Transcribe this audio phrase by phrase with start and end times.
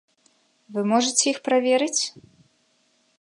[0.77, 1.99] Вы можаце іх праверыць?